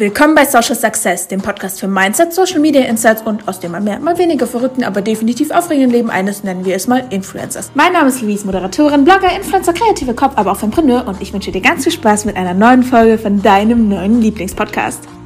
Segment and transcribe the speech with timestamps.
[0.00, 3.82] Willkommen bei Social Success, dem Podcast für Mindset, Social Media Insights und aus dem mal
[3.82, 7.72] mehr, mal weniger verrückten, aber definitiv aufregenden Leben eines, nennen wir es mal Influencers.
[7.74, 11.52] Mein Name ist Louise, Moderatorin, Blogger, Influencer, kreative Kopf, aber auch Fempreneur und ich wünsche
[11.52, 15.19] dir ganz viel Spaß mit einer neuen Folge von deinem neuen Lieblingspodcast.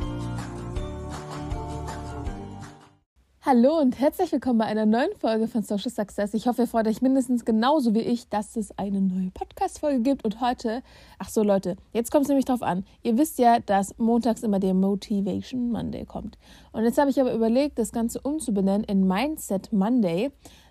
[3.47, 6.33] Hallo und herzlich willkommen bei einer neuen Folge von Social Success.
[6.33, 10.25] Ich hoffe, ihr freut euch mindestens genauso wie ich, dass es eine neue Podcast-Folge gibt.
[10.25, 10.83] Und heute,
[11.19, 12.87] ach so Leute, jetzt kommt es nämlich drauf an.
[13.03, 16.38] Ihr wisst ja, dass montags immer der Motivation Monday kommt.
[16.73, 20.30] Und jetzt habe ich aber überlegt, das Ganze umzubenennen in Mindset Monday,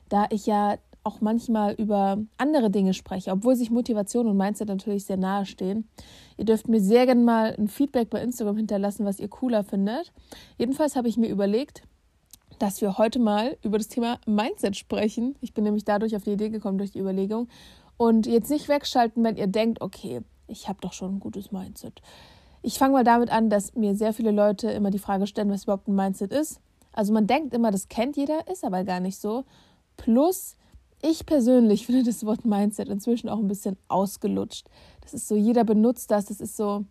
[0.09, 5.05] da ich ja auch manchmal über andere Dinge spreche, obwohl sich Motivation und Mindset natürlich
[5.05, 5.87] sehr nahe stehen.
[6.37, 10.11] Ihr dürft mir sehr gerne mal ein Feedback bei Instagram hinterlassen, was ihr cooler findet.
[10.57, 11.83] Jedenfalls habe ich mir überlegt,
[12.63, 15.35] dass wir heute mal über das Thema Mindset sprechen.
[15.41, 17.49] Ich bin nämlich dadurch auf die Idee gekommen durch die Überlegung.
[17.97, 22.01] Und jetzt nicht wegschalten, wenn ihr denkt, okay, ich habe doch schon ein gutes Mindset.
[22.61, 25.63] Ich fange mal damit an, dass mir sehr viele Leute immer die Frage stellen, was
[25.63, 26.61] überhaupt ein Mindset ist.
[26.93, 29.43] Also man denkt immer, das kennt jeder, ist aber gar nicht so.
[29.97, 30.55] Plus,
[31.01, 34.69] ich persönlich finde das Wort Mindset inzwischen auch ein bisschen ausgelutscht.
[35.01, 36.85] Das ist so, jeder benutzt das, das ist so,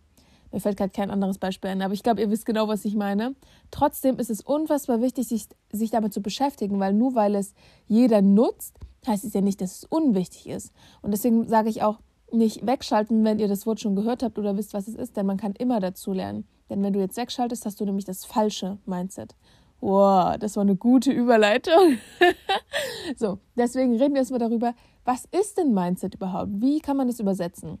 [0.53, 2.95] mir fällt gerade kein anderes Beispiel ein, aber ich glaube, ihr wisst genau, was ich
[2.95, 3.35] meine.
[3.71, 7.55] Trotzdem ist es unfassbar wichtig, sich, sich damit zu beschäftigen, weil nur weil es
[7.87, 10.71] jeder nutzt, heißt es ja nicht, dass es unwichtig ist.
[11.01, 11.99] Und deswegen sage ich auch,
[12.31, 15.25] nicht wegschalten, wenn ihr das Wort schon gehört habt oder wisst, was es ist, denn
[15.25, 16.47] man kann immer dazu lernen.
[16.69, 19.35] Denn wenn du jetzt wegschaltest, hast du nämlich das falsche Mindset.
[19.81, 21.97] Wow, das war eine gute Überleitung.
[23.17, 24.73] so, deswegen reden wir erstmal darüber,
[25.03, 26.49] was ist denn Mindset überhaupt?
[26.55, 27.79] Wie kann man das übersetzen?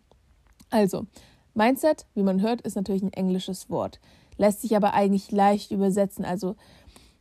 [0.69, 1.05] Also,
[1.53, 3.99] Mindset, wie man hört, ist natürlich ein englisches Wort,
[4.37, 6.25] lässt sich aber eigentlich leicht übersetzen.
[6.25, 6.55] Also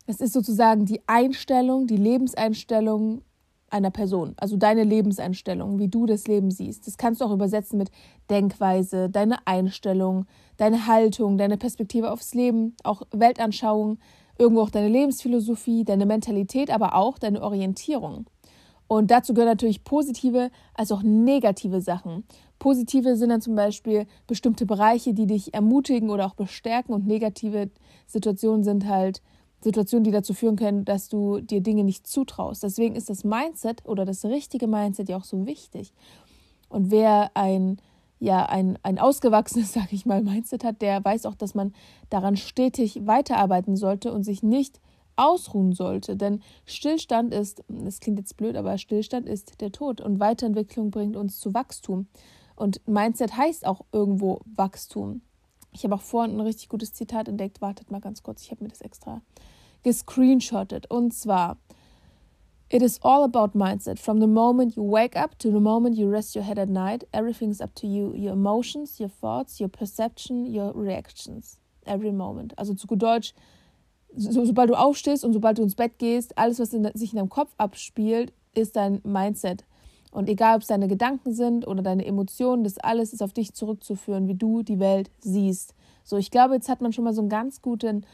[0.06, 3.22] es ist sozusagen die Einstellung, die Lebenseinstellung
[3.70, 6.86] einer Person, also deine Lebenseinstellung, wie du das Leben siehst.
[6.86, 7.90] Das kannst du auch übersetzen mit
[8.28, 10.26] Denkweise, deine Einstellung,
[10.58, 13.98] deine Haltung, deine Perspektive aufs Leben, auch Weltanschauung,
[14.38, 18.26] irgendwo auch deine Lebensphilosophie, deine Mentalität, aber auch deine Orientierung.
[18.92, 22.24] Und dazu gehören natürlich positive als auch negative Sachen.
[22.58, 27.70] Positive sind dann zum Beispiel bestimmte Bereiche, die dich ermutigen oder auch bestärken und negative
[28.06, 29.22] Situationen sind halt
[29.62, 32.64] Situationen, die dazu führen können, dass du dir Dinge nicht zutraust.
[32.64, 35.94] Deswegen ist das Mindset oder das richtige Mindset ja auch so wichtig.
[36.68, 37.78] Und wer ein
[38.18, 41.72] ja ein, ein ausgewachsenes, sage ich mal, Mindset hat, der weiß auch, dass man
[42.10, 44.82] daran stetig weiterarbeiten sollte und sich nicht
[45.16, 46.16] ausruhen sollte.
[46.16, 51.16] Denn Stillstand ist, das klingt jetzt blöd, aber Stillstand ist der Tod und Weiterentwicklung bringt
[51.16, 52.06] uns zu Wachstum.
[52.54, 55.22] Und Mindset heißt auch irgendwo Wachstum.
[55.72, 57.60] Ich habe auch vorhin ein richtig gutes Zitat entdeckt.
[57.60, 59.22] Wartet mal ganz kurz, ich habe mir das extra
[59.82, 60.90] gescreenshottet.
[60.90, 61.56] Und zwar,
[62.72, 63.98] It is all about mindset.
[63.98, 67.04] From the moment you wake up to the moment you rest your head at night,
[67.12, 68.14] everything is up to you.
[68.16, 71.58] Your emotions, your thoughts, your perception, your reactions.
[71.84, 72.56] Every moment.
[72.56, 73.34] Also zu gut Deutsch,
[74.16, 77.18] so, sobald du aufstehst und sobald du ins Bett gehst, alles, was in, sich in
[77.18, 79.64] deinem Kopf abspielt, ist dein Mindset.
[80.10, 83.54] Und egal, ob es deine Gedanken sind oder deine Emotionen, das alles ist auf dich
[83.54, 85.74] zurückzuführen, wie du die Welt siehst.
[86.04, 88.04] So, ich glaube, jetzt hat man schon mal so einen ganz guten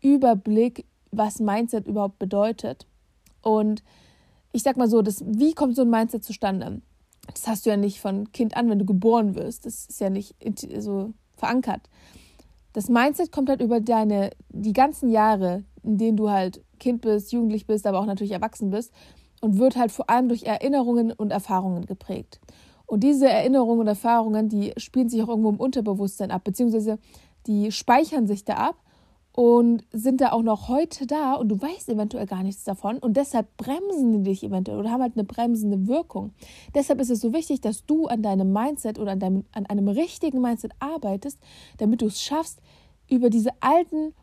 [0.00, 2.86] Überblick, was Mindset überhaupt bedeutet.
[3.42, 3.82] Und
[4.52, 6.82] ich sag mal so, das, wie kommt so ein Mindset zustande?
[7.26, 9.66] Das hast du ja nicht von Kind an, wenn du geboren wirst.
[9.66, 10.36] Das ist ja nicht
[10.78, 11.88] so verankert.
[12.72, 17.32] Das Mindset kommt halt über deine, die ganzen Jahre, in denen du halt Kind bist,
[17.32, 18.92] Jugendlich bist, aber auch natürlich erwachsen bist
[19.40, 22.40] und wird halt vor allem durch Erinnerungen und Erfahrungen geprägt.
[22.86, 26.98] Und diese Erinnerungen und Erfahrungen, die spielen sich auch irgendwo im Unterbewusstsein ab, beziehungsweise
[27.46, 28.76] die speichern sich da ab
[29.32, 33.16] und sind da auch noch heute da und du weißt eventuell gar nichts davon und
[33.16, 36.32] deshalb bremsen die dich eventuell oder haben halt eine bremsende Wirkung.
[36.74, 39.88] Deshalb ist es so wichtig, dass du an deinem Mindset oder an, deinem, an einem
[39.88, 41.38] richtigen Mindset arbeitest,
[41.78, 42.60] damit du es schaffst,
[43.08, 44.14] über diese alten,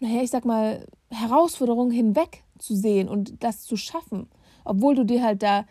[0.00, 4.28] naja, ich sag mal, Herausforderungen hinweg zu sehen und das zu schaffen
[4.66, 5.64] obwohl du dir halt da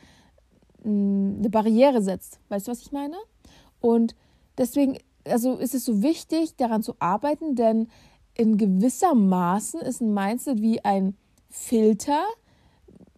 [0.82, 2.40] hm, eine Barriere setzt.
[2.50, 3.18] Weißt du, was ich meine?
[3.80, 4.16] Und
[4.58, 7.90] deswegen, also ist es so wichtig, daran zu arbeiten, denn
[8.36, 11.16] in gewisser Maßen ist ein Mindset wie ein
[11.50, 12.24] Filter,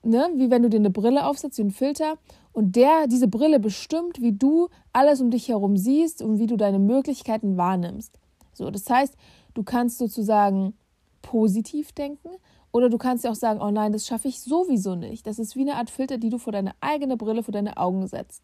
[0.04, 0.30] ne?
[0.36, 2.18] wie wenn du dir eine Brille aufsetzt, wie ein Filter.
[2.54, 6.56] Und der, diese Brille bestimmt, wie du alles um dich herum siehst und wie du
[6.56, 8.20] deine Möglichkeiten wahrnimmst.
[8.54, 9.16] So, das heißt,
[9.54, 10.74] du kannst sozusagen
[11.22, 12.30] positiv denken
[12.72, 15.26] oder du kannst ja auch sagen, oh nein, das schaffe ich sowieso nicht.
[15.26, 18.08] Das ist wie eine Art Filter, die du vor deine eigene Brille, vor deine Augen
[18.08, 18.44] setzt.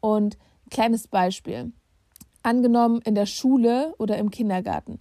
[0.00, 0.36] Und
[0.70, 1.72] kleines Beispiel.
[2.42, 5.00] Angenommen in der Schule oder im Kindergarten.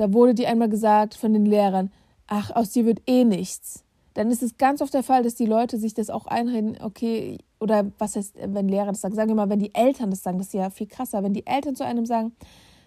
[0.00, 1.92] Da wurde dir einmal gesagt von den Lehrern,
[2.26, 3.84] ach, aus dir wird eh nichts.
[4.14, 7.38] Dann ist es ganz oft der Fall, dass die Leute sich das auch einreden, okay,
[7.60, 10.38] oder was heißt, wenn Lehrer das sagen, sagen wir mal, wenn die Eltern das sagen,
[10.38, 12.32] das ist ja viel krasser, wenn die Eltern zu einem sagen,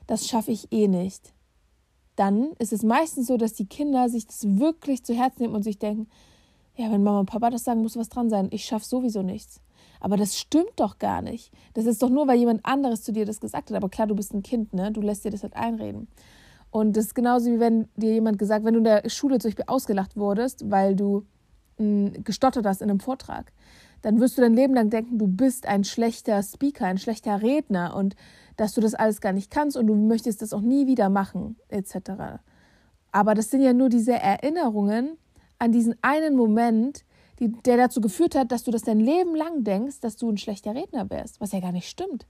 [0.08, 1.34] das schaffe ich eh nicht
[2.16, 5.64] dann ist es meistens so, dass die Kinder sich das wirklich zu Herzen nehmen und
[5.64, 6.08] sich denken,
[6.76, 8.48] ja, wenn Mama und Papa das sagen, muss was dran sein.
[8.52, 9.62] Ich schaffe sowieso nichts.
[10.00, 11.52] Aber das stimmt doch gar nicht.
[11.76, 13.78] Das ist doch nur, weil jemand anderes zu dir das gesagt hat.
[13.78, 14.92] Aber klar, du bist ein Kind, ne?
[14.92, 16.08] Du lässt dir das halt einreden.
[16.74, 19.50] Und das ist genauso wie wenn dir jemand gesagt, wenn du in der Schule zum
[19.50, 21.24] Beispiel ausgelacht wurdest, weil du
[21.78, 23.52] hm, gestottert hast in einem Vortrag,
[24.02, 27.96] dann wirst du dein Leben lang denken, du bist ein schlechter Speaker, ein schlechter Redner
[27.96, 28.16] und
[28.58, 31.58] dass du das alles gar nicht kannst und du möchtest das auch nie wieder machen,
[31.68, 32.42] etc.
[33.12, 35.20] Aber das sind ja nur diese Erinnerungen
[35.60, 37.06] an diesen einen Moment,
[37.40, 40.38] die, der dazu geführt hat, dass du das dein Leben lang denkst, dass du ein
[40.38, 42.26] schlechter Redner wärst, was ja gar nicht stimmt.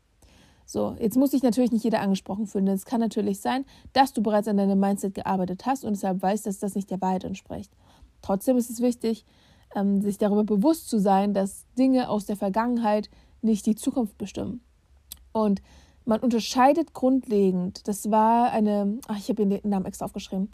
[0.74, 4.12] So, jetzt muss sich natürlich nicht jeder angesprochen fühlen, denn es kann natürlich sein, dass
[4.12, 7.26] du bereits an deinem Mindset gearbeitet hast und deshalb weißt, dass das nicht der Wahrheit
[7.26, 7.72] entspricht.
[8.24, 9.24] Trotzdem ist es wichtig,
[9.76, 13.12] ähm, sich darüber bewusst zu sein, dass Dinge aus der Vergangenheit
[13.44, 14.62] nicht die Zukunft bestimmen.
[15.32, 15.62] Und
[16.06, 20.50] man unterscheidet grundlegend, das war eine, ach, ich habe den Namen extra aufgeschrieben,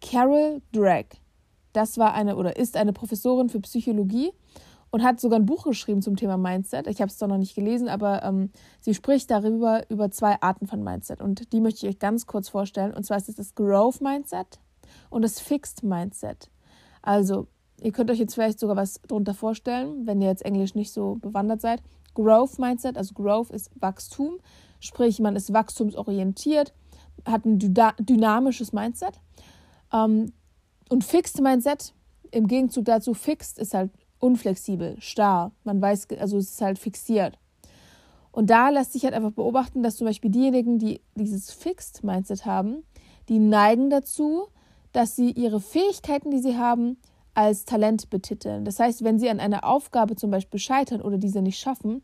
[0.00, 1.18] Carol Drake.
[1.74, 4.32] Das war eine oder ist eine Professorin für Psychologie
[4.90, 6.86] und hat sogar ein Buch geschrieben zum Thema Mindset.
[6.86, 8.50] Ich habe es doch noch nicht gelesen, aber ähm,
[8.80, 12.48] sie spricht darüber über zwei Arten von Mindset und die möchte ich euch ganz kurz
[12.48, 12.94] vorstellen.
[12.94, 14.58] Und zwar ist es das Growth Mindset
[15.10, 16.50] und das Fixed Mindset.
[17.02, 17.46] Also
[17.80, 21.16] ihr könnt euch jetzt vielleicht sogar was darunter vorstellen, wenn ihr jetzt Englisch nicht so
[21.16, 21.82] bewandert seid.
[22.14, 24.38] Growth Mindset, also Growth ist Wachstum,
[24.80, 26.72] sprich man ist wachstumsorientiert,
[27.24, 29.20] hat ein dynamisches Mindset.
[29.92, 30.32] Ähm,
[30.88, 31.94] und Fixed Mindset,
[32.30, 35.52] im Gegenzug dazu, Fixed ist halt unflexibel, starr.
[35.64, 37.38] Man weiß, also es ist halt fixiert.
[38.32, 42.46] Und da lässt sich halt einfach beobachten, dass zum Beispiel diejenigen, die dieses Fixed Mindset
[42.46, 42.84] haben,
[43.28, 44.48] die neigen dazu,
[44.92, 46.98] dass sie ihre Fähigkeiten, die sie haben,
[47.34, 48.64] als Talent betiteln.
[48.64, 52.02] Das heißt, wenn sie an einer Aufgabe zum Beispiel scheitern oder diese nicht schaffen,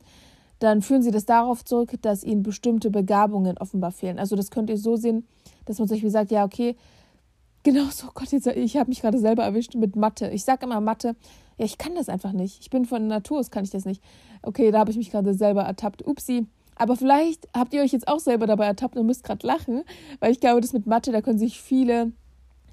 [0.60, 4.18] dann führen sie das darauf zurück, dass ihnen bestimmte Begabungen offenbar fehlen.
[4.18, 5.26] Also das könnt ihr so sehen,
[5.64, 6.76] dass man zum Beispiel sagt, ja, okay,
[7.64, 10.30] genau so, Gott, jetzt, ich habe mich gerade selber erwischt mit Mathe.
[10.30, 11.16] Ich sage immer Mathe,
[11.58, 12.60] ja, ich kann das einfach nicht.
[12.60, 14.02] Ich bin von Natur aus, kann ich das nicht.
[14.42, 16.06] Okay, da habe ich mich gerade selber ertappt.
[16.06, 16.46] Upsi.
[16.76, 19.84] Aber vielleicht habt ihr euch jetzt auch selber dabei ertappt und müsst gerade lachen,
[20.18, 22.12] weil ich glaube, das mit Mathe, da können sich viele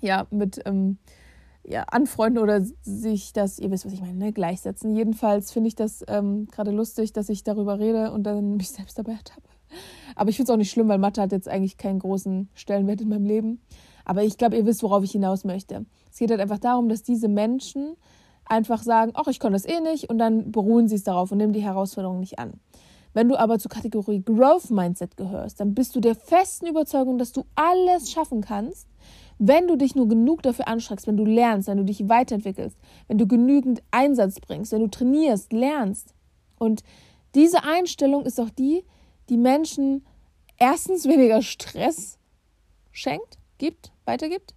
[0.02, 0.98] ja mit ähm,
[1.64, 4.96] ja, anfreunden oder sich das, ihr wisst, was ich meine, ne, gleichsetzen.
[4.96, 8.98] Jedenfalls finde ich das ähm, gerade lustig, dass ich darüber rede und dann mich selbst
[8.98, 9.50] dabei ertappe.
[10.16, 13.02] Aber ich finde es auch nicht schlimm, weil Mathe hat jetzt eigentlich keinen großen Stellenwert
[13.02, 13.62] in meinem Leben.
[14.04, 15.86] Aber ich glaube, ihr wisst, worauf ich hinaus möchte.
[16.12, 17.96] Es geht halt einfach darum, dass diese Menschen
[18.52, 21.38] einfach sagen, ach, ich kann das eh nicht und dann beruhen sie es darauf und
[21.38, 22.54] nehmen die Herausforderung nicht an.
[23.14, 27.32] Wenn du aber zur Kategorie Growth Mindset gehörst, dann bist du der festen Überzeugung, dass
[27.32, 28.88] du alles schaffen kannst,
[29.38, 32.78] wenn du dich nur genug dafür anstrengst, wenn du lernst, wenn du dich weiterentwickelst,
[33.08, 36.14] wenn du genügend Einsatz bringst, wenn du trainierst, lernst.
[36.60, 36.84] Und
[37.34, 38.84] diese Einstellung ist auch die,
[39.30, 40.06] die Menschen
[40.58, 42.20] erstens weniger Stress
[42.92, 44.54] schenkt, gibt, weitergibt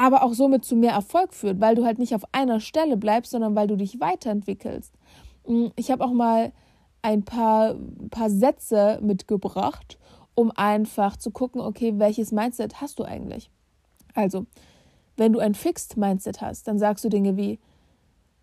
[0.00, 3.32] aber auch somit zu mehr Erfolg führt, weil du halt nicht auf einer Stelle bleibst,
[3.32, 4.94] sondern weil du dich weiterentwickelst.
[5.46, 6.52] Mm, ich habe auch mal
[7.02, 7.76] ein paar,
[8.10, 9.98] paar Sätze mitgebracht,
[10.34, 13.50] um einfach zu gucken, okay, welches Mindset hast du eigentlich?
[14.14, 14.46] Also,
[15.18, 17.58] wenn du ein Fixed Mindset hast, dann sagst du Dinge wie,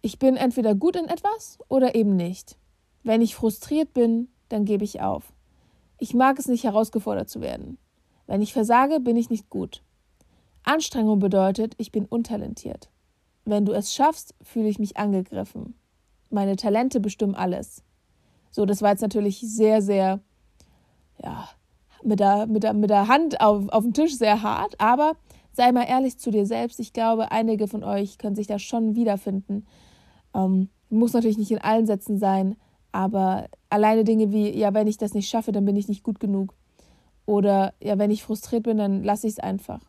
[0.03, 2.55] ich bin entweder gut in etwas oder eben nicht.
[3.01, 5.33] Wenn ich frustriert bin, dann gebe ich auf.
[5.97, 7.79] Ich mag es nicht herausgefordert zu werden.
[8.27, 9.81] Wenn ich versage, bin ich nicht gut.
[10.67, 12.89] Anstrengung bedeutet, ich bin untalentiert.
[13.45, 15.75] Wenn du es schaffst, fühle ich mich angegriffen.
[16.29, 17.83] Meine Talente bestimmen alles.
[18.51, 20.19] So, das war jetzt natürlich sehr, sehr,
[21.23, 21.47] ja,
[22.03, 25.13] mit der, mit der, mit der Hand auf, auf dem Tisch sehr hart, aber
[25.53, 26.79] sei mal ehrlich zu dir selbst.
[26.79, 29.65] Ich glaube, einige von euch können sich da schon wiederfinden.
[30.33, 32.55] Ähm, muss natürlich nicht in allen Sätzen sein,
[32.91, 36.19] aber alleine Dinge wie, ja, wenn ich das nicht schaffe, dann bin ich nicht gut
[36.19, 36.53] genug.
[37.25, 39.81] Oder ja, wenn ich frustriert bin, dann lasse ich es einfach.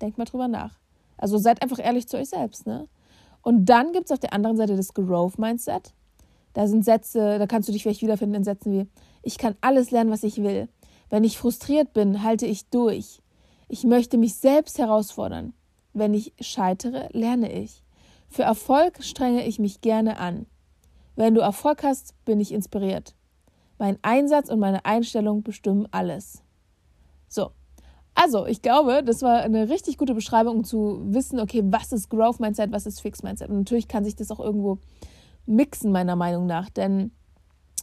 [0.00, 0.78] Denkt mal drüber nach.
[1.16, 2.88] Also seid einfach ehrlich zu euch selbst, ne?
[3.42, 5.94] Und dann gibt es auf der anderen Seite das Growth Mindset.
[6.52, 8.88] Da sind Sätze, da kannst du dich vielleicht wiederfinden in Sätzen wie:
[9.22, 10.68] Ich kann alles lernen, was ich will.
[11.08, 13.20] Wenn ich frustriert bin, halte ich durch.
[13.68, 15.52] Ich möchte mich selbst herausfordern.
[15.92, 17.82] Wenn ich scheitere, lerne ich.
[18.28, 20.46] Für Erfolg strenge ich mich gerne an.
[21.16, 23.14] Wenn du Erfolg hast, bin ich inspiriert.
[23.78, 26.42] Mein Einsatz und meine Einstellung bestimmen alles.
[27.28, 27.50] So,
[28.14, 32.10] also, ich glaube, das war eine richtig gute Beschreibung, um zu wissen, okay, was ist
[32.10, 33.48] Growth Mindset, was ist Fixed Mindset.
[33.48, 34.78] Und natürlich kann sich das auch irgendwo
[35.46, 37.12] mixen, meiner Meinung nach, denn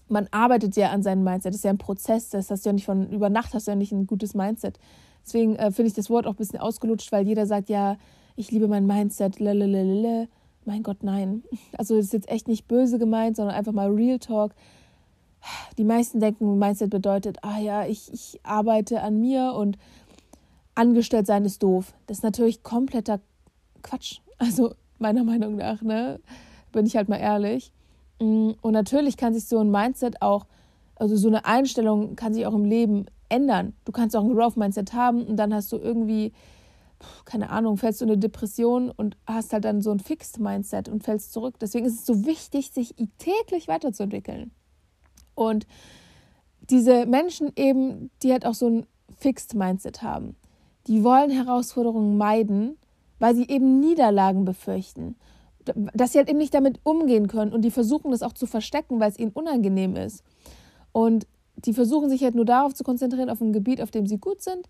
[0.10, 1.54] man arbeitet ja an seinem Mindset.
[1.54, 3.72] Das ist ja ein Prozess, das hast du ja nicht von über Nacht hast du
[3.72, 4.80] ja nicht ein gutes Mindset.
[5.26, 7.98] Deswegen äh, finde ich das Wort auch ein bisschen ausgelutscht, weil jeder sagt, ja,
[8.36, 10.28] ich liebe mein Mindset, lalalala.
[10.64, 11.44] Mein Gott, nein.
[11.78, 14.54] Also das ist jetzt echt nicht böse gemeint, sondern einfach mal Real Talk.
[15.78, 19.78] Die meisten denken, Mindset bedeutet, ah ja, ich, ich arbeite an mir und
[20.78, 21.94] angestellt sein ist doof.
[22.06, 23.20] Das ist natürlich kompletter
[23.84, 24.20] Quatsch.
[24.40, 26.20] Also meiner Meinung nach, ne?
[26.72, 27.72] Bin ich halt mal ehrlich.
[28.20, 30.46] Mm, und natürlich kann sich so ein Mindset auch,
[30.96, 33.74] also so eine Einstellung kann sich auch im Leben ändern.
[33.86, 36.34] Du kannst auch ein Growth-Mindset haben und dann hast du irgendwie,
[37.26, 41.04] keine Ahnung, fällst du in eine Depression und hast halt dann so ein Fixed-Mindset und
[41.04, 41.56] fällst zurück.
[41.60, 44.52] Deswegen ist es so wichtig, sich täglich weiterzuentwickeln.
[45.34, 45.66] Und
[46.70, 48.86] diese Menschen eben, die halt auch so ein
[49.18, 50.36] Fixed-Mindset haben,
[50.88, 52.78] die wollen Herausforderungen meiden,
[53.20, 55.16] weil sie eben Niederlagen befürchten.
[55.94, 59.00] Dass sie halt eben nicht damit umgehen können und die versuchen das auch zu verstecken,
[59.00, 60.24] weil es ihnen unangenehm ist.
[60.94, 61.28] Und
[61.58, 64.42] die versuchen sich halt nur darauf zu konzentrieren, auf ein Gebiet, auf dem sie gut
[64.42, 64.68] sind.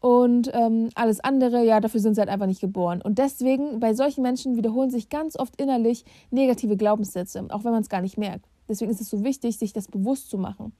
[0.00, 3.02] Und ähm, alles andere, ja, dafür sind sie halt einfach nicht geboren.
[3.02, 7.82] Und deswegen, bei solchen Menschen wiederholen sich ganz oft innerlich negative Glaubenssätze, auch wenn man
[7.82, 8.46] es gar nicht merkt.
[8.68, 10.72] Deswegen ist es so wichtig, sich das bewusst zu machen.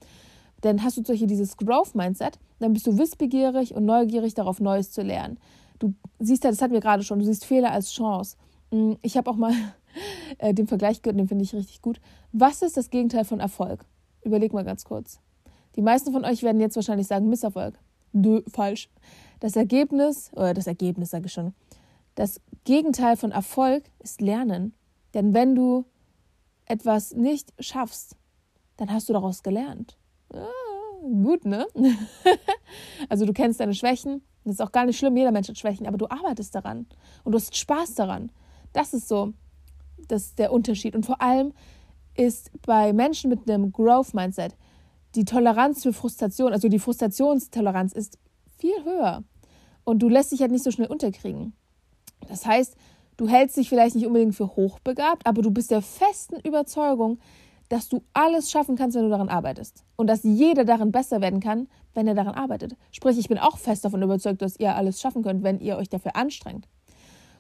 [0.63, 5.03] Denn hast du solche dieses Growth-Mindset, dann bist du wissbegierig und neugierig darauf, Neues zu
[5.03, 5.39] lernen.
[5.79, 8.37] Du siehst ja, das hatten wir gerade schon, du siehst Fehler als Chance.
[8.71, 9.55] Mm, ich habe auch mal
[10.39, 12.01] äh, den Vergleich gehört, den finde ich richtig gut.
[12.33, 13.85] Was ist das Gegenteil von Erfolg?
[14.23, 15.19] Überleg mal ganz kurz.
[15.77, 17.79] Die meisten von euch werden jetzt wahrscheinlich sagen Misserfolg.
[18.13, 18.91] Nö, falsch.
[19.41, 21.55] Das Ergebnis, oder das Ergebnis sage ich schon,
[22.15, 24.75] das Gegenteil von Erfolg ist Lernen.
[25.15, 25.87] Denn wenn du
[26.67, 28.17] etwas nicht schaffst,
[28.77, 29.97] dann hast du daraus gelernt.
[31.03, 31.67] Gut, ne?
[33.09, 34.23] also du kennst deine Schwächen.
[34.45, 36.87] Das ist auch gar nicht schlimm, jeder Mensch hat Schwächen, aber du arbeitest daran
[37.25, 38.33] und du hast Spaß daran.
[38.73, 39.35] Das ist so
[40.09, 40.95] das der Unterschied.
[40.95, 41.53] Und vor allem
[42.15, 44.57] ist bei Menschen mit einem Growth-Mindset
[45.15, 48.19] die Toleranz für Frustration, also die Frustrationstoleranz ist
[48.59, 49.25] viel höher.
[49.85, 51.53] Und du lässt dich halt nicht so schnell unterkriegen.
[52.29, 52.77] Das heißt,
[53.17, 57.19] du hältst dich vielleicht nicht unbedingt für hochbegabt, aber du bist der festen Überzeugung,
[57.71, 59.85] dass du alles schaffen kannst, wenn du daran arbeitest.
[59.97, 62.77] Und dass jeder darin besser werden kann, wenn er daran arbeitet.
[62.91, 65.89] Sprich, ich bin auch fest davon überzeugt, dass ihr alles schaffen könnt, wenn ihr euch
[65.89, 66.67] dafür anstrengt.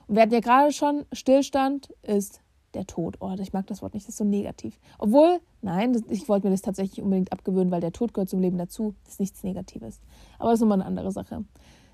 [0.06, 2.40] Und wir hatten ja gerade schon, Stillstand ist
[2.75, 3.16] der Tod.
[3.18, 4.78] Oh, ich mag das Wort nicht, das ist so negativ.
[4.99, 8.56] Obwohl, nein, ich wollte mir das tatsächlich unbedingt abgewöhnen, weil der Tod gehört zum Leben
[8.56, 8.94] dazu.
[9.02, 10.00] Das ist nichts Negatives.
[10.38, 11.44] Aber das ist nochmal eine andere Sache.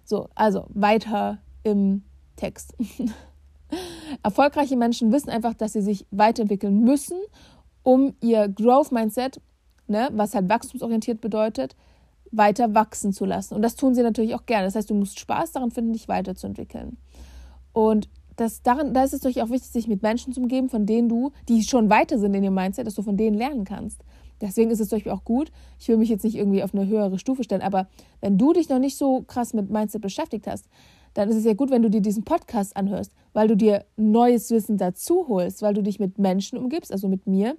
[0.04, 2.04] So, also weiter im
[2.36, 2.74] Text.
[4.22, 7.18] Erfolgreiche Menschen wissen einfach, dass sie sich weiterentwickeln müssen
[7.86, 9.40] um ihr Growth Mindset,
[9.86, 11.76] ne, was halt wachstumsorientiert bedeutet,
[12.32, 13.54] weiter wachsen zu lassen.
[13.54, 14.64] Und das tun sie natürlich auch gerne.
[14.64, 16.96] Das heißt, du musst Spaß daran finden, dich weiterzuentwickeln.
[17.72, 20.84] Und das, daran, da ist es natürlich auch wichtig, sich mit Menschen zu umgeben, von
[20.84, 24.02] denen du, die schon weiter sind in ihrem Mindset, dass du von denen lernen kannst.
[24.40, 27.20] Deswegen ist es zum auch gut, ich will mich jetzt nicht irgendwie auf eine höhere
[27.20, 27.86] Stufe stellen, aber
[28.20, 30.66] wenn du dich noch nicht so krass mit Mindset beschäftigt hast,
[31.14, 34.50] dann ist es ja gut, wenn du dir diesen Podcast anhörst, weil du dir neues
[34.50, 37.56] Wissen dazu holst, weil du dich mit Menschen umgibst, also mit mir,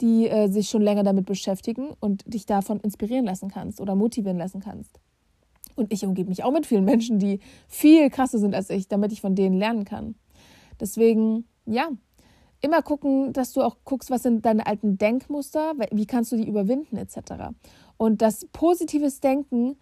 [0.00, 4.38] die äh, sich schon länger damit beschäftigen und dich davon inspirieren lassen kannst oder motivieren
[4.38, 4.98] lassen kannst.
[5.76, 9.12] Und ich umgebe mich auch mit vielen Menschen, die viel krasser sind als ich, damit
[9.12, 10.14] ich von denen lernen kann.
[10.80, 11.88] Deswegen, ja,
[12.60, 16.48] immer gucken, dass du auch guckst, was sind deine alten Denkmuster, wie kannst du die
[16.48, 17.54] überwinden, etc.
[17.96, 19.76] Und dass positives Denken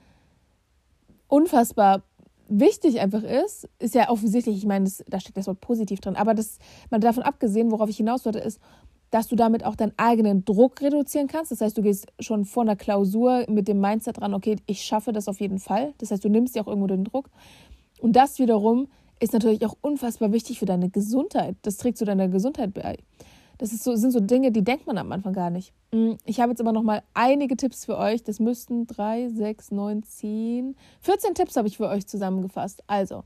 [1.28, 2.02] unfassbar
[2.48, 6.16] wichtig einfach ist, ist ja offensichtlich, ich meine, das, da steckt das Wort positiv drin,
[6.16, 6.58] aber das
[6.90, 8.60] mal davon abgesehen, worauf ich hinaus wollte, ist,
[9.12, 11.52] dass du damit auch deinen eigenen Druck reduzieren kannst.
[11.52, 15.12] Das heißt, du gehst schon vor einer Klausur mit dem Mindset dran, okay, ich schaffe
[15.12, 15.92] das auf jeden Fall.
[15.98, 17.28] Das heißt, du nimmst dir auch irgendwo den Druck.
[18.00, 18.88] Und das wiederum
[19.20, 21.56] ist natürlich auch unfassbar wichtig für deine Gesundheit.
[21.60, 22.96] Das trägt zu deiner Gesundheit bei.
[23.58, 25.74] Das so, sind so Dinge, die denkt man am Anfang gar nicht.
[25.92, 28.22] Mm, ich habe jetzt aber noch mal einige Tipps für euch.
[28.22, 32.82] Das müssten drei, sechs, neun, zehn, 14 Tipps habe ich für euch zusammengefasst.
[32.86, 33.24] Also,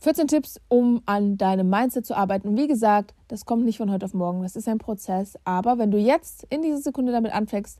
[0.00, 2.56] 14 Tipps, um an deinem Mindset zu arbeiten.
[2.56, 5.36] Wie gesagt, das kommt nicht von heute auf morgen, das ist ein Prozess.
[5.44, 7.78] Aber wenn du jetzt in dieser Sekunde damit anfängst,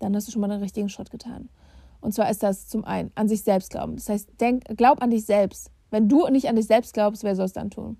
[0.00, 1.48] dann hast du schon mal einen richtigen Schritt getan.
[2.00, 3.96] Und zwar ist das zum einen an sich selbst glauben.
[3.96, 5.70] Das heißt, denk, glaub an dich selbst.
[5.90, 7.98] Wenn du nicht an dich selbst glaubst, wer soll es dann tun?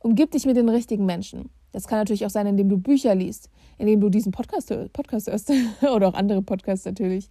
[0.00, 1.50] Umgib dich mit den richtigen Menschen.
[1.72, 5.52] Das kann natürlich auch sein, indem du Bücher liest, indem du diesen Podcast, Podcast hörst
[5.82, 7.30] oder auch andere Podcasts natürlich.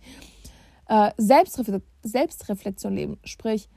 [0.88, 3.68] Äh, Selbstrefle Selbstreflexion leben, sprich,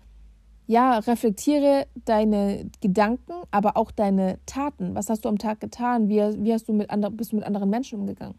[0.71, 4.95] ja, reflektiere deine Gedanken, aber auch deine Taten.
[4.95, 6.09] Was hast du am Tag getan?
[6.09, 8.37] Wie, wie hast du mit andre, bist du mit anderen Menschen umgegangen?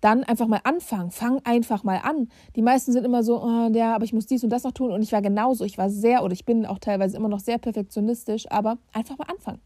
[0.00, 1.10] Dann einfach mal anfangen.
[1.10, 2.28] Fang einfach mal an.
[2.54, 4.92] Die meisten sind immer so, oh, ja, aber ich muss dies und das noch tun.
[4.92, 5.64] Und ich war genauso.
[5.64, 9.26] Ich war sehr oder ich bin auch teilweise immer noch sehr perfektionistisch, aber einfach mal
[9.28, 9.60] anfangen.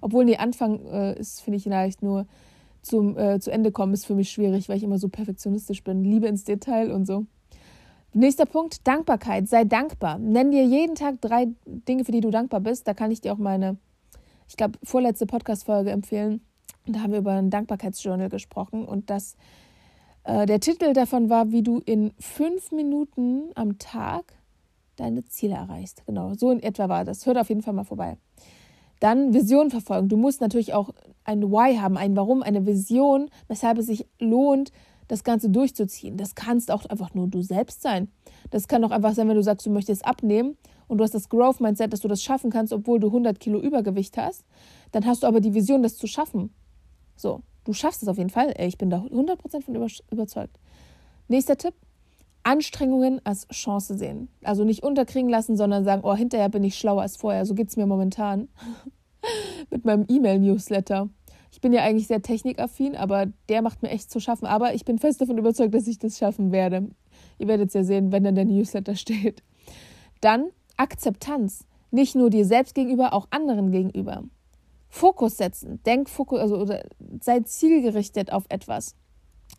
[0.00, 2.26] Obwohl, nee, Anfang äh, ist, finde ich, vielleicht nur
[2.80, 6.04] zum äh, zu Ende kommen, ist für mich schwierig, weil ich immer so perfektionistisch bin.
[6.04, 7.26] Liebe ins Detail und so.
[8.14, 9.48] Nächster Punkt, Dankbarkeit.
[9.48, 10.18] Sei dankbar.
[10.18, 12.88] Nenn dir jeden Tag drei Dinge, für die du dankbar bist.
[12.88, 13.76] Da kann ich dir auch meine,
[14.48, 16.40] ich glaube, vorletzte Podcast-Folge empfehlen.
[16.86, 19.36] Da haben wir über ein Dankbarkeitsjournal gesprochen und das,
[20.24, 24.32] äh, der Titel davon war, wie du in fünf Minuten am Tag
[24.96, 26.04] deine Ziele erreichst.
[26.06, 27.26] Genau, so in etwa war das.
[27.26, 28.16] Hört auf jeden Fall mal vorbei.
[29.00, 30.08] Dann Vision verfolgen.
[30.08, 30.90] Du musst natürlich auch
[31.24, 34.72] ein Why haben, ein Warum, eine Vision, weshalb es sich lohnt,
[35.08, 36.16] das Ganze durchzuziehen.
[36.16, 38.08] Das kannst auch einfach nur du selbst sein.
[38.50, 41.28] Das kann auch einfach sein, wenn du sagst, du möchtest abnehmen und du hast das
[41.28, 44.44] Growth Mindset, dass du das schaffen kannst, obwohl du 100 Kilo Übergewicht hast.
[44.92, 46.50] Dann hast du aber die Vision, das zu schaffen.
[47.16, 48.54] So, du schaffst es auf jeden Fall.
[48.58, 49.74] Ich bin da 100% von
[50.10, 50.58] überzeugt.
[51.26, 51.74] Nächster Tipp.
[52.44, 54.28] Anstrengungen als Chance sehen.
[54.42, 57.44] Also nicht unterkriegen lassen, sondern sagen, oh, hinterher bin ich schlauer als vorher.
[57.44, 58.48] So geht es mir momentan
[59.70, 61.10] mit meinem E-Mail-Newsletter.
[61.50, 64.46] Ich bin ja eigentlich sehr technikaffin, aber der macht mir echt zu schaffen.
[64.46, 66.90] Aber ich bin fest davon überzeugt, dass ich das schaffen werde.
[67.38, 69.42] Ihr werdet es ja sehen, wenn dann der Newsletter steht.
[70.20, 71.64] Dann Akzeptanz.
[71.90, 74.24] Nicht nur dir selbst gegenüber, auch anderen gegenüber.
[74.88, 75.80] Fokus setzen.
[75.84, 76.82] Denk Fokus, also oder
[77.20, 78.94] sei zielgerichtet auf etwas.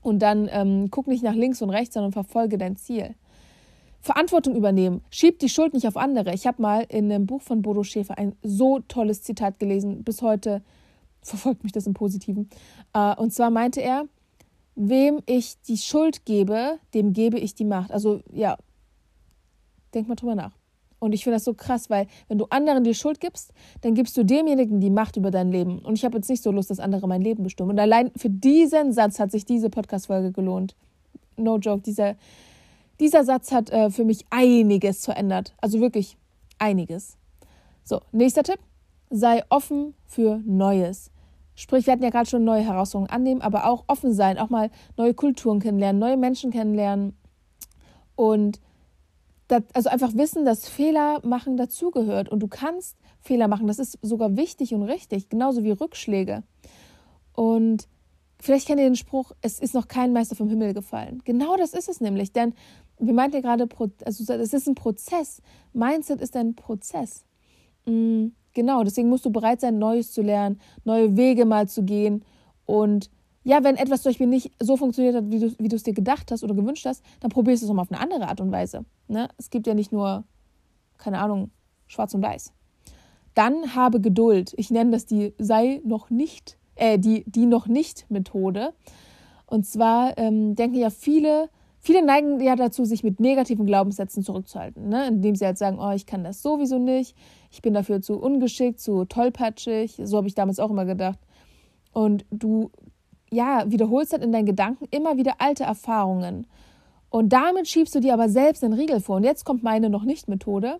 [0.02, 3.16] Und dann ähm, guck nicht nach links und rechts, sondern verfolge dein Ziel.
[4.02, 5.02] Verantwortung übernehmen.
[5.10, 6.34] Schieb die Schuld nicht auf andere.
[6.34, 10.04] Ich habe mal in einem Buch von Bodo Schäfer ein so tolles Zitat gelesen.
[10.04, 10.62] Bis heute
[11.22, 12.50] verfolgt mich das im Positiven.
[12.94, 14.06] Äh, und zwar meinte er,
[14.76, 17.92] wem ich die Schuld gebe, dem gebe ich die Macht.
[17.92, 18.58] Also ja,
[19.94, 20.60] denk mal drüber nach.
[21.00, 24.18] Und ich finde das so krass, weil wenn du anderen die Schuld gibst, dann gibst
[24.18, 25.80] du demjenigen die Macht über dein Leben.
[25.80, 27.72] Und ich habe jetzt nicht so Lust, dass andere mein Leben bestimmen.
[27.72, 30.76] Und allein für diesen Satz hat sich diese Podcast-Folge gelohnt.
[31.38, 32.16] No joke, dieser,
[33.00, 35.56] dieser Satz hat äh, für mich einiges verändert.
[35.62, 36.18] Also wirklich
[36.58, 37.18] einiges.
[37.86, 38.60] So, nächster Tipp.
[39.10, 41.12] Sei offen für Neues.
[41.56, 44.70] Sprich, wir hatten ja gerade schon neue Herausforderungen annehmen, aber auch offen sein, auch mal
[44.96, 47.18] neue Kulturen kennenlernen, neue Menschen kennenlernen.
[48.16, 48.62] Und
[49.50, 53.68] das, also einfach wissen, dass Fehler machen dazugehört und du kannst Fehler machen.
[53.68, 56.44] Das ist sogar wichtig und richtig, genauso wie Rückschläge.
[57.34, 57.88] Und
[58.40, 61.22] vielleicht kennt ihr den Spruch, es ist noch kein Meister vom Himmel gefallen.
[61.26, 62.54] Genau das ist es nämlich, denn
[63.00, 63.68] wir meinten ja gerade,
[64.06, 65.42] also es ist ein Prozess.
[65.74, 67.26] Mindset ist ein Prozess.
[67.90, 72.24] Mm, genau, deswegen musst du bereit sein, Neues zu lernen, neue Wege mal zu gehen
[72.66, 73.10] und
[73.44, 75.94] ja, wenn etwas zum Beispiel nicht so funktioniert hat, wie du, wie du es dir
[75.94, 78.52] gedacht hast oder gewünscht hast, dann probierst du es nochmal auf eine andere Art und
[78.52, 78.86] Weise.
[79.08, 79.30] Ne?
[79.38, 80.24] Es gibt ja nicht nur,
[80.98, 81.50] keine Ahnung,
[81.88, 82.54] schwarz und weiß.
[83.34, 84.54] Dann habe Geduld.
[84.58, 88.74] Ich nenne das die sei noch nicht, äh, die, die noch nicht Methode.
[89.46, 91.50] Und zwar ähm, denken ja viele,
[91.90, 95.08] viele neigen ja dazu, sich mit negativen Glaubenssätzen zurückzuhalten, ne?
[95.08, 97.16] indem sie halt sagen, oh, ich kann das sowieso nicht,
[97.50, 100.00] ich bin dafür zu ungeschickt, zu tollpatschig.
[100.04, 101.18] So habe ich damals auch immer gedacht.
[101.92, 102.70] Und du
[103.32, 106.46] ja, wiederholst dann in deinen Gedanken immer wieder alte Erfahrungen.
[107.10, 109.16] Und damit schiebst du dir aber selbst einen Riegel vor.
[109.16, 110.80] Und jetzt kommt meine noch nicht Methode.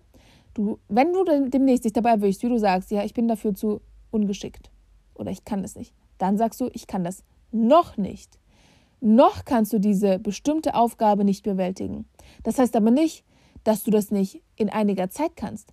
[0.54, 3.80] Du, wenn du demnächst dich dabei erwischst, wie du sagst, ja, ich bin dafür zu
[4.12, 4.70] ungeschickt
[5.14, 8.39] oder ich kann das nicht, dann sagst du, ich kann das noch nicht.
[9.00, 12.06] Noch kannst du diese bestimmte Aufgabe nicht bewältigen.
[12.42, 13.24] Das heißt aber nicht,
[13.64, 15.72] dass du das nicht in einiger Zeit kannst.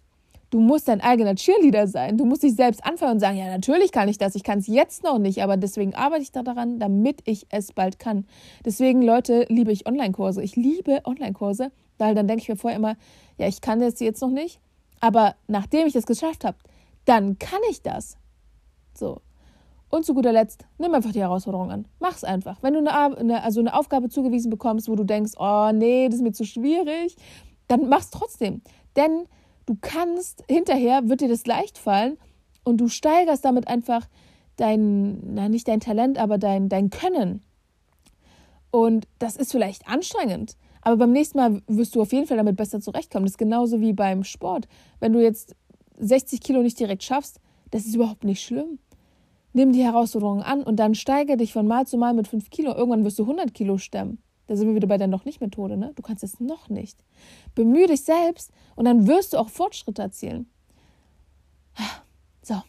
[0.50, 2.18] Du musst dein eigener Cheerleader sein.
[2.18, 4.34] Du musst dich selbst anfangen und sagen, ja, natürlich kann ich das.
[4.36, 8.00] Ich kann es jetzt noch nicht, aber deswegen arbeite ich daran, damit ich es bald
[8.00, 8.26] kann.
[8.66, 10.42] Deswegen, Leute, liebe ich Online-Kurse.
[10.42, 12.96] Ich liebe Online-Kurse, weil dann denke ich mir vorher immer,
[13.38, 14.62] ja, ich kann das jetzt noch nicht,
[15.02, 16.58] aber nachdem ich das geschafft habe,
[17.04, 18.18] dann kann ich das.
[18.94, 19.22] So.
[19.90, 21.88] Und zu guter Letzt, nimm einfach die Herausforderung an.
[22.00, 22.62] Mach's einfach.
[22.62, 26.24] Wenn du eine, also eine Aufgabe zugewiesen bekommst, wo du denkst, oh nee, das ist
[26.24, 27.16] mir zu schwierig,
[27.68, 28.62] dann mach's trotzdem.
[28.96, 29.28] Denn
[29.66, 32.18] du kannst, hinterher wird dir das leicht fallen
[32.64, 34.08] und du steigerst damit einfach
[34.58, 37.42] dein, na nicht dein Talent, aber dein, dein Können.
[38.72, 42.58] Und das ist vielleicht anstrengend, aber beim nächsten Mal wirst du auf jeden Fall damit
[42.58, 43.26] besser zurechtkommen.
[43.26, 44.68] Das ist genauso wie beim Sport.
[45.00, 45.56] Wenn du jetzt
[46.00, 47.40] 60 Kilo nicht direkt schaffst,
[47.72, 48.80] das ist überhaupt nicht schlimm.
[49.54, 52.74] Nimm die Herausforderungen an und dann steige dich von Mal zu Mal mit 5 Kilo.
[52.76, 54.20] Irgendwann wirst du 100 Kilo stemmen.
[54.48, 55.92] Da sind wir wieder bei der noch nicht Methode, ne?
[55.96, 57.04] Du kannst es noch nicht.
[57.54, 60.50] Bemühe dich selbst und dann wirst du auch Fortschritte erzielen.
[62.42, 62.62] So,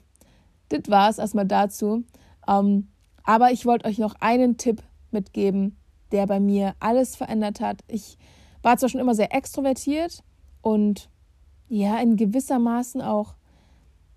[0.71, 2.03] das war es erstmal dazu.
[2.49, 2.89] Ähm,
[3.23, 5.77] aber ich wollte euch noch einen Tipp mitgeben,
[6.11, 7.83] der bei mir alles verändert hat.
[7.87, 8.19] Ich
[8.63, 10.25] war zwar schon immer sehr extrovertiert
[10.63, 11.11] und
[11.69, 13.38] ja, in gewissermaßen auch, hm,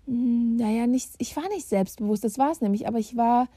[0.06, 3.48] naja, nicht, ich war nicht selbstbewusst, das war es nämlich, aber ich war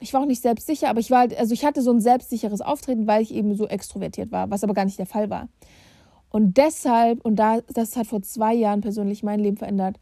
[0.00, 3.06] ich war auch nicht selbstsicher, aber ich war, also ich hatte so ein selbstsicheres Auftreten,
[3.06, 5.48] weil ich eben so extrovertiert war, was aber gar nicht der Fall war.
[6.30, 9.98] Und deshalb, und da, das hat vor zwei Jahren persönlich mein Leben verändert,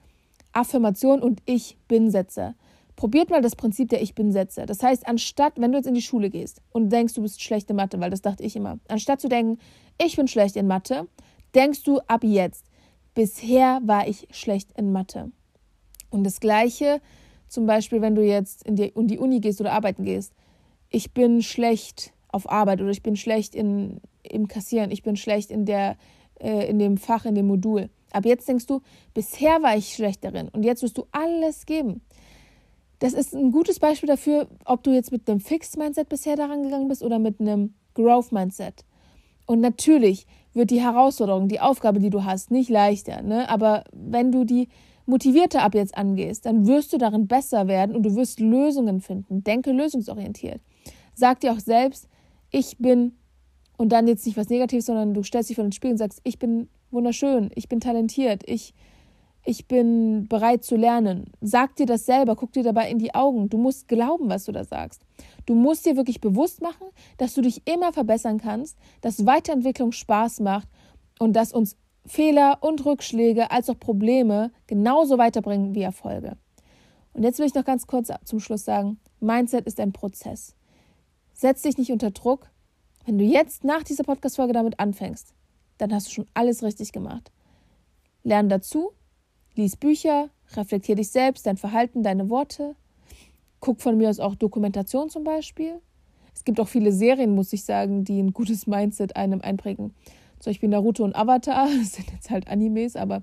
[0.52, 2.54] Affirmation und Ich bin Sätze.
[2.96, 4.66] Probiert mal das Prinzip der Ich bin Sätze.
[4.66, 7.70] Das heißt, anstatt, wenn du jetzt in die Schule gehst und denkst, du bist schlecht
[7.70, 9.58] in Mathe, weil das dachte ich immer, anstatt zu denken,
[10.02, 11.06] ich bin schlecht in Mathe,
[11.54, 12.65] denkst du ab jetzt,
[13.16, 15.32] bisher war ich schlecht in Mathe.
[16.10, 17.00] Und das Gleiche
[17.48, 20.32] zum Beispiel, wenn du jetzt in die, in die Uni gehst oder arbeiten gehst,
[20.90, 25.50] ich bin schlecht auf Arbeit oder ich bin schlecht in, im Kassieren, ich bin schlecht
[25.50, 25.96] in der,
[26.40, 27.88] äh, in dem Fach, in dem Modul.
[28.12, 28.82] Ab jetzt denkst du,
[29.14, 32.02] bisher war ich schlecht darin und jetzt wirst du alles geben.
[32.98, 36.62] Das ist ein gutes Beispiel dafür, ob du jetzt mit einem Fixed Mindset bisher daran
[36.62, 38.84] gegangen bist oder mit einem Growth Mindset.
[39.46, 40.26] Und natürlich
[40.56, 43.22] wird die Herausforderung, die Aufgabe, die du hast, nicht leichter.
[43.22, 43.48] Ne?
[43.48, 44.68] Aber wenn du die
[45.04, 49.44] motivierter ab jetzt angehst, dann wirst du darin besser werden und du wirst Lösungen finden.
[49.44, 50.60] Denke lösungsorientiert.
[51.14, 52.08] Sag dir auch selbst,
[52.50, 53.12] ich bin,
[53.76, 56.20] und dann jetzt nicht was Negatives, sondern du stellst dich vor den Spiegel und sagst,
[56.24, 58.74] ich bin wunderschön, ich bin talentiert, ich,
[59.46, 61.32] ich bin bereit zu lernen.
[61.40, 63.48] Sag dir das selber, guck dir dabei in die Augen.
[63.48, 65.02] Du musst glauben, was du da sagst.
[65.46, 70.40] Du musst dir wirklich bewusst machen, dass du dich immer verbessern kannst, dass Weiterentwicklung Spaß
[70.40, 70.68] macht
[71.20, 76.36] und dass uns Fehler und Rückschläge als auch Probleme genauso weiterbringen wie Erfolge.
[77.12, 80.54] Und jetzt will ich noch ganz kurz zum Schluss sagen, Mindset ist ein Prozess.
[81.32, 82.50] Setz dich nicht unter Druck.
[83.04, 85.32] Wenn du jetzt nach dieser Podcast-Folge damit anfängst,
[85.78, 87.30] dann hast du schon alles richtig gemacht.
[88.22, 88.90] Lern dazu,
[89.56, 92.74] lies Bücher, reflektier dich selbst, dein Verhalten, deine Worte.
[93.60, 95.80] Guck von mir aus auch Dokumentation zum Beispiel.
[96.34, 99.94] Es gibt auch viele Serien, muss ich sagen, die ein gutes Mindset einem einprägen.
[100.38, 103.22] Zum Beispiel Naruto und Avatar, das sind jetzt halt Animes, aber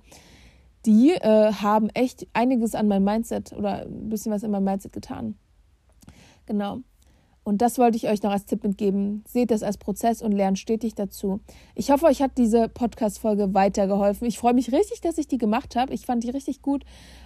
[0.85, 4.91] die äh, haben echt einiges an meinem Mindset oder ein bisschen was in meinem Mindset
[4.91, 5.35] getan.
[6.45, 6.79] Genau.
[7.43, 9.23] Und das wollte ich euch noch als Tipp mitgeben.
[9.27, 11.41] Seht das als Prozess und lernt stetig dazu.
[11.75, 14.27] Ich hoffe, euch hat diese Podcast-Folge weitergeholfen.
[14.27, 15.93] Ich freue mich richtig, dass ich die gemacht habe.
[15.93, 16.83] Ich fand die richtig gut.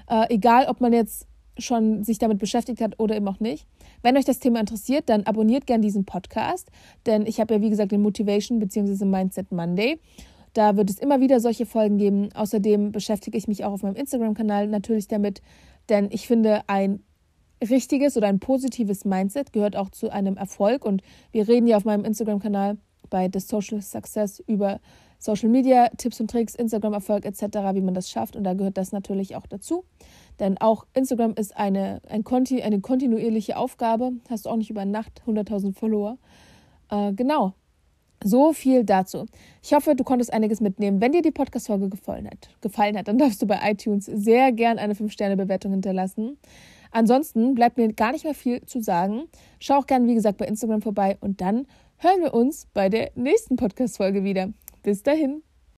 [0.09, 1.27] Äh, egal, ob man jetzt
[1.59, 3.67] schon sich damit beschäftigt hat oder eben auch nicht.
[4.01, 6.69] Wenn euch das Thema interessiert, dann abonniert gerne diesen Podcast,
[7.05, 9.05] denn ich habe ja wie gesagt den Motivation bzw.
[9.05, 9.99] Mindset Monday.
[10.53, 12.29] Da wird es immer wieder solche Folgen geben.
[12.33, 15.41] Außerdem beschäftige ich mich auch auf meinem Instagram-Kanal natürlich damit,
[15.89, 17.03] denn ich finde, ein
[17.61, 20.85] richtiges oder ein positives Mindset gehört auch zu einem Erfolg.
[20.85, 22.77] Und wir reden ja auf meinem Instagram-Kanal
[23.09, 24.79] bei The Social Success über
[25.19, 27.41] Social Media, Tipps und Tricks, Instagram-Erfolg etc.,
[27.73, 28.35] wie man das schafft.
[28.35, 29.83] Und da gehört das natürlich auch dazu.
[30.39, 34.11] Denn auch Instagram ist eine, ein Konti, eine kontinuierliche Aufgabe.
[34.29, 36.17] Hast du auch nicht über Nacht 100.000 Follower.
[36.91, 37.53] Äh, genau.
[38.23, 39.25] So viel dazu.
[39.61, 41.01] Ich hoffe, du konntest einiges mitnehmen.
[41.01, 44.79] Wenn dir die Podcast-Folge gefallen hat, gefallen hat, dann darfst du bei iTunes sehr gern
[44.79, 46.37] eine 5-Sterne-Bewertung hinterlassen.
[46.97, 49.25] Ansonsten bleibt mir gar nicht mehr viel zu sagen.
[49.59, 53.11] Schau auch gerne, wie gesagt, bei Instagram vorbei und dann hören wir uns bei der
[53.13, 54.51] nächsten Podcast-Folge wieder.
[54.81, 55.43] Bis dahin.